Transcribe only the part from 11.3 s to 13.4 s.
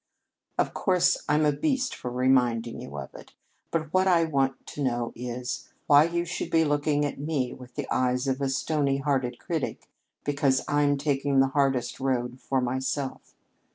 the hardest road for myself.